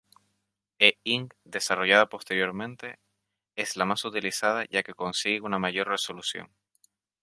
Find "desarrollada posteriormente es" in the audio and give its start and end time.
1.43-3.77